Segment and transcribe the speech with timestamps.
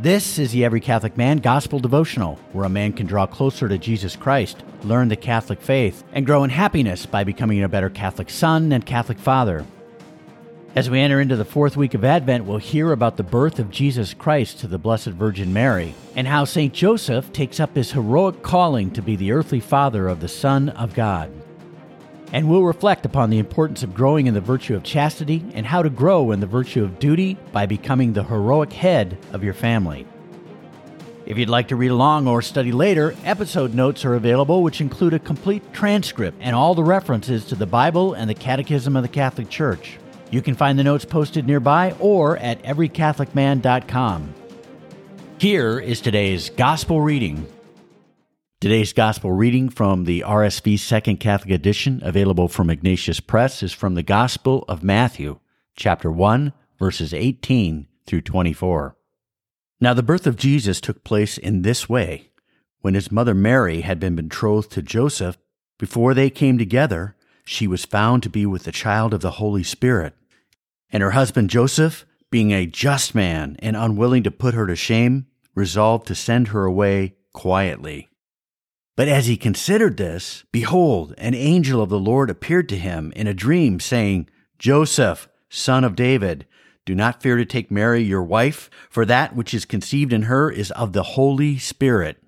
[0.00, 3.76] This is the Every Catholic Man Gospel Devotional, where a man can draw closer to
[3.76, 8.30] Jesus Christ, learn the Catholic faith, and grow in happiness by becoming a better Catholic
[8.30, 9.66] son and Catholic father.
[10.74, 13.70] As we enter into the fourth week of Advent, we'll hear about the birth of
[13.70, 16.72] Jesus Christ to the Blessed Virgin Mary, and how St.
[16.72, 20.94] Joseph takes up his heroic calling to be the earthly father of the Son of
[20.94, 21.30] God.
[22.32, 25.82] And we'll reflect upon the importance of growing in the virtue of chastity and how
[25.82, 30.06] to grow in the virtue of duty by becoming the heroic head of your family.
[31.26, 35.14] If you'd like to read along or study later, episode notes are available, which include
[35.14, 39.08] a complete transcript and all the references to the Bible and the Catechism of the
[39.08, 39.98] Catholic Church.
[40.30, 44.34] You can find the notes posted nearby or at everycatholicman.com.
[45.38, 47.46] Here is today's Gospel reading.
[48.60, 53.94] Today's Gospel reading from the RSV Second Catholic Edition, available from Ignatius Press, is from
[53.94, 55.38] the Gospel of Matthew,
[55.76, 58.94] chapter 1, verses 18 through 24.
[59.80, 62.32] Now, the birth of Jesus took place in this way.
[62.82, 65.38] When his mother Mary had been betrothed to Joseph,
[65.78, 69.62] before they came together, she was found to be with the child of the Holy
[69.62, 70.12] Spirit.
[70.92, 75.28] And her husband Joseph, being a just man and unwilling to put her to shame,
[75.54, 78.09] resolved to send her away quietly.
[79.00, 83.26] But as he considered this, behold, an angel of the Lord appeared to him in
[83.26, 86.46] a dream, saying, Joseph, son of David,
[86.84, 90.50] do not fear to take Mary your wife, for that which is conceived in her
[90.50, 92.22] is of the Holy Spirit.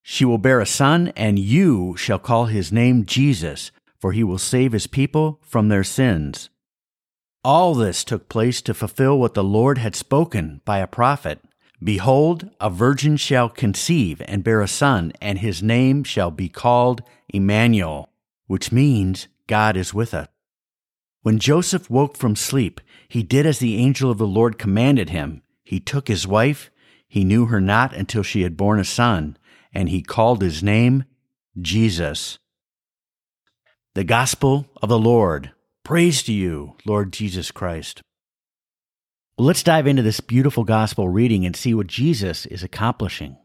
[0.00, 4.38] She will bear a son, and you shall call his name Jesus, for he will
[4.38, 6.48] save his people from their sins.
[7.42, 11.40] All this took place to fulfill what the Lord had spoken by a prophet.
[11.82, 17.02] Behold, a virgin shall conceive and bear a son, and his name shall be called
[17.28, 18.10] Emmanuel,
[18.46, 20.28] which means God is with us.
[21.22, 25.42] When Joseph woke from sleep, he did as the angel of the Lord commanded him.
[25.62, 26.70] He took his wife,
[27.06, 29.36] he knew her not until she had borne a son,
[29.72, 31.04] and he called his name
[31.60, 32.38] Jesus.
[33.94, 35.52] The Gospel of the Lord.
[35.84, 38.02] Praise to you, Lord Jesus Christ.
[39.38, 43.36] Well, let's dive into this beautiful gospel reading and see what Jesus is accomplishing.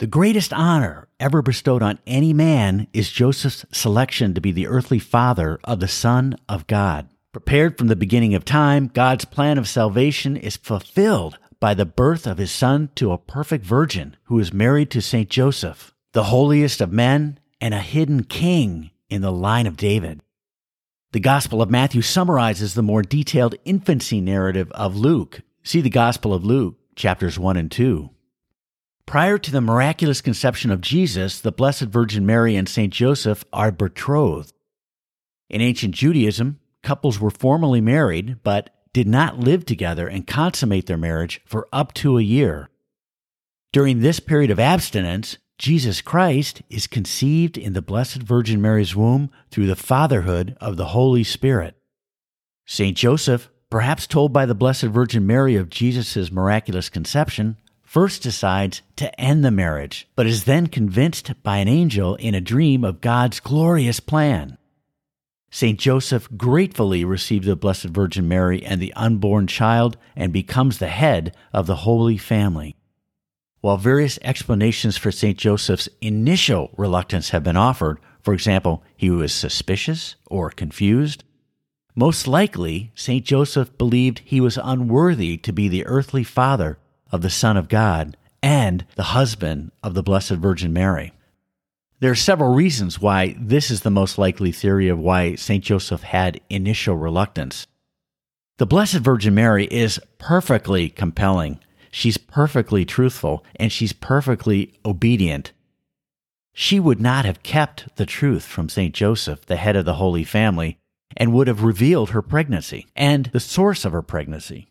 [0.00, 4.98] The greatest honor ever bestowed on any man is Joseph's selection to be the earthly
[4.98, 7.08] father of the Son of God.
[7.32, 12.26] Prepared from the beginning of time, God's plan of salvation is fulfilled by the birth
[12.26, 15.30] of his son to a perfect virgin who is married to St.
[15.30, 20.20] Joseph, the holiest of men and a hidden king in the line of David.
[21.16, 25.40] The Gospel of Matthew summarizes the more detailed infancy narrative of Luke.
[25.62, 28.10] See the Gospel of Luke, chapters 1 and 2.
[29.06, 32.92] Prior to the miraculous conception of Jesus, the Blessed Virgin Mary and St.
[32.92, 34.52] Joseph are betrothed.
[35.48, 40.98] In ancient Judaism, couples were formally married, but did not live together and consummate their
[40.98, 42.68] marriage for up to a year.
[43.72, 49.30] During this period of abstinence, Jesus Christ is conceived in the Blessed Virgin Mary's womb
[49.50, 51.76] through the fatherhood of the Holy Spirit.
[52.66, 52.96] St.
[52.96, 59.18] Joseph, perhaps told by the Blessed Virgin Mary of Jesus' miraculous conception, first decides to
[59.18, 63.40] end the marriage, but is then convinced by an angel in a dream of God's
[63.40, 64.58] glorious plan.
[65.50, 65.80] St.
[65.80, 71.34] Joseph gratefully receives the Blessed Virgin Mary and the unborn child and becomes the head
[71.54, 72.75] of the Holy Family.
[73.66, 75.36] While various explanations for St.
[75.36, 81.24] Joseph's initial reluctance have been offered, for example, he was suspicious or confused,
[81.96, 83.24] most likely St.
[83.24, 86.78] Joseph believed he was unworthy to be the earthly father
[87.10, 91.12] of the Son of God and the husband of the Blessed Virgin Mary.
[91.98, 95.64] There are several reasons why this is the most likely theory of why St.
[95.64, 97.66] Joseph had initial reluctance.
[98.58, 101.58] The Blessed Virgin Mary is perfectly compelling
[101.96, 105.52] She's perfectly truthful and she's perfectly obedient.
[106.52, 108.94] She would not have kept the truth from St.
[108.94, 110.78] Joseph, the head of the Holy Family,
[111.16, 114.68] and would have revealed her pregnancy and the source of her pregnancy.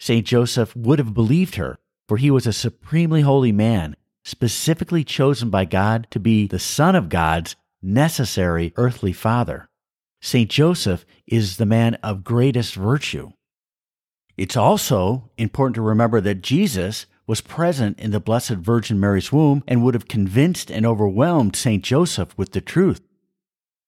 [0.00, 0.26] St.
[0.26, 3.94] Joseph would have believed her, for he was a supremely holy man,
[4.24, 9.68] specifically chosen by God to be the Son of God's necessary earthly father.
[10.20, 10.50] St.
[10.50, 13.30] Joseph is the man of greatest virtue.
[14.36, 19.62] It's also important to remember that Jesus was present in the Blessed Virgin Mary's womb
[19.66, 21.82] and would have convinced and overwhelmed St.
[21.82, 23.00] Joseph with the truth.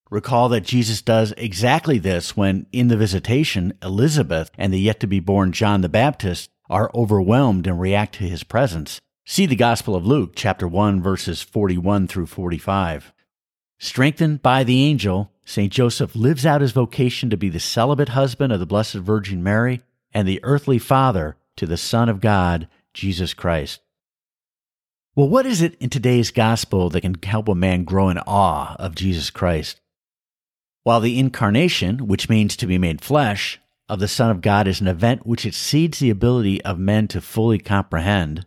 [0.09, 5.07] Recall that Jesus does exactly this when, in the visitation, Elizabeth and the yet to
[5.07, 9.01] be born John the Baptist are overwhelmed and react to his presence.
[9.25, 13.13] See the Gospel of Luke, chapter 1, verses 41 through 45.
[13.79, 15.73] Strengthened by the angel, St.
[15.73, 19.83] Joseph lives out his vocation to be the celibate husband of the Blessed Virgin Mary
[20.17, 23.83] and the earthly father to the Son of God, Jesus Christ.
[25.15, 28.77] Well, what is it in today's gospel that can help a man grow in awe
[28.79, 29.79] of Jesus Christ?
[30.85, 33.61] While the incarnation, which means to be made flesh,
[33.91, 37.21] of the Son of God is an event which exceeds the ability of men to
[37.21, 38.47] fully comprehend,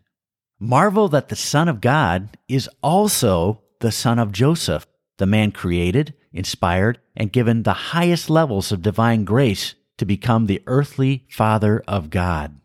[0.60, 4.88] marvel that the Son of God is also the son of Joseph,
[5.20, 10.64] the man created, inspired, and given the highest levels of divine grace to become the
[10.66, 12.60] earthly Father of God.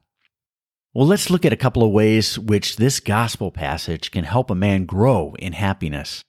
[0.94, 4.54] Well, let's look at a couple of ways which this gospel passage can help a
[4.54, 6.22] man grow in happiness.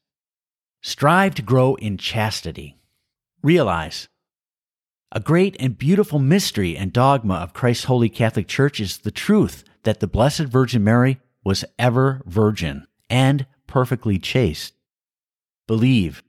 [0.81, 2.77] Strive to grow in chastity.
[3.41, 4.07] Realize
[5.11, 9.63] a great and beautiful mystery and dogma of Christ's Holy Catholic Church is the truth
[9.83, 14.73] that the Blessed Virgin Mary was ever virgin and perfectly chaste.
[15.67, 16.21] Believe.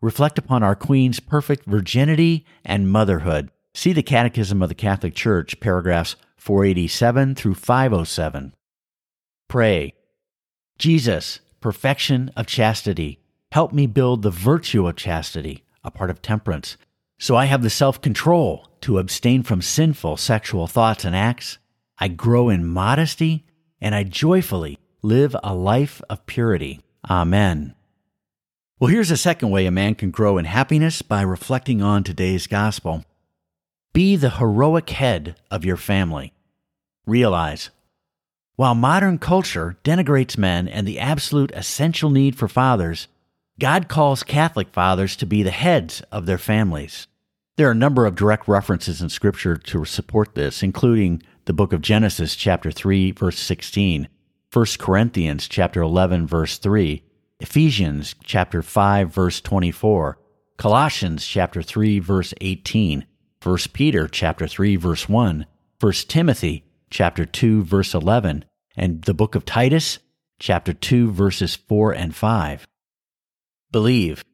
[0.00, 3.50] Reflect upon our Queen's perfect virginity and motherhood.
[3.78, 8.52] See the Catechism of the Catholic Church, paragraphs 487 through 507.
[9.46, 9.94] Pray.
[10.80, 13.20] Jesus, perfection of chastity,
[13.52, 16.76] help me build the virtue of chastity, a part of temperance,
[17.20, 21.58] so I have the self control to abstain from sinful sexual thoughts and acts.
[22.00, 23.46] I grow in modesty
[23.80, 26.80] and I joyfully live a life of purity.
[27.08, 27.76] Amen.
[28.80, 32.48] Well, here's a second way a man can grow in happiness by reflecting on today's
[32.48, 33.04] gospel.
[33.98, 36.32] Be the heroic head of your family.
[37.04, 37.70] Realize,
[38.54, 43.08] while modern culture denigrates men and the absolute essential need for fathers,
[43.58, 47.08] God calls Catholic fathers to be the heads of their families.
[47.56, 51.72] There are a number of direct references in Scripture to support this, including the book
[51.72, 54.08] of Genesis, chapter 3, verse 16,
[54.52, 57.02] 1 Corinthians, chapter 11, verse 3,
[57.40, 60.20] Ephesians, chapter 5, verse 24,
[60.56, 63.04] Colossians, chapter 3, verse 18,
[63.42, 65.46] 1 Peter, chapter 3, verse 1,
[65.80, 68.44] 1 Timothy, chapter 2, verse 11,
[68.76, 70.00] and the book of Titus,
[70.40, 72.66] chapter 2, verses 4 and 5.
[73.70, 74.24] Believe.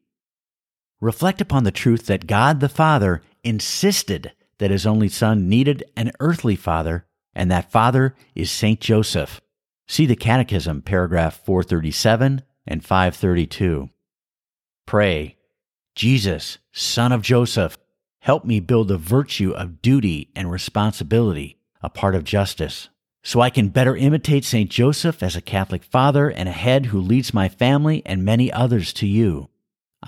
[1.01, 6.11] Reflect upon the truth that God the Father insisted that his only son needed an
[6.19, 7.05] earthly father,
[7.35, 9.41] and that father is Saint Joseph.
[9.87, 13.89] See the Catechism, paragraph 437 and 532.
[14.87, 15.37] Pray,
[15.93, 17.77] Jesus, son of Joseph,
[18.25, 22.89] help me build the virtue of duty and responsibility, a part of justice,
[23.23, 26.99] so I can better imitate Saint Joseph as a Catholic father and a head who
[26.99, 29.49] leads my family and many others to you.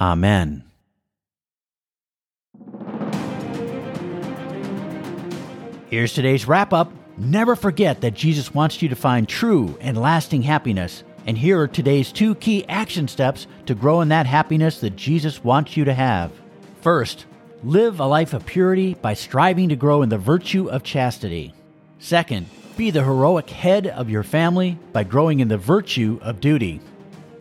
[0.01, 0.63] Amen.
[5.91, 6.91] Here's today's wrap up.
[7.19, 11.03] Never forget that Jesus wants you to find true and lasting happiness.
[11.27, 15.43] And here are today's two key action steps to grow in that happiness that Jesus
[15.43, 16.31] wants you to have.
[16.81, 17.27] First,
[17.63, 21.53] live a life of purity by striving to grow in the virtue of chastity.
[21.99, 26.79] Second, be the heroic head of your family by growing in the virtue of duty.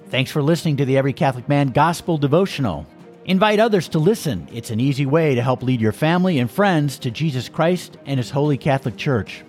[0.09, 2.87] Thanks for listening to the Every Catholic Man Gospel Devotional.
[3.27, 4.49] Invite others to listen.
[4.53, 8.19] It's an easy way to help lead your family and friends to Jesus Christ and
[8.19, 9.45] His Holy Catholic Church.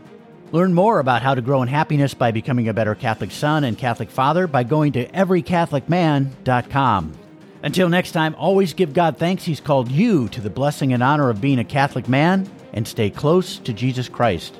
[0.52, 3.78] Learn more about how to grow in happiness by becoming a better Catholic son and
[3.78, 7.27] Catholic father by going to everycatholicman.com.
[7.63, 11.30] Until next time, always give God thanks He's called you to the blessing and honor
[11.30, 14.56] of being a Catholic man and stay close to Jesus Christ.